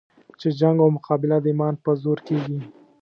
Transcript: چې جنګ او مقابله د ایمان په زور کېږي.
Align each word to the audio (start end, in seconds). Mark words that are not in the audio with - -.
چې 0.39 0.47
جنګ 0.59 0.77
او 0.83 0.89
مقابله 0.97 1.37
د 1.41 1.45
ایمان 1.51 1.73
په 1.83 1.91
زور 2.01 2.17
کېږي. 2.27 2.59